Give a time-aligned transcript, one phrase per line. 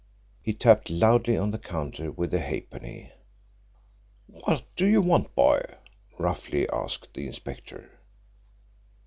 [0.41, 3.11] He tapped loudly on the counter with a halfpenny.
[4.25, 5.75] "What do you want, boy?"
[6.17, 7.99] roughly asked the inspector.